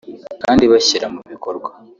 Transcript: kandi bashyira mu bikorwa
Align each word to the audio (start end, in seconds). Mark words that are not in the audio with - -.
kandi 0.43 0.63
bashyira 0.71 1.05
mu 1.13 1.19
bikorwa 1.31 1.69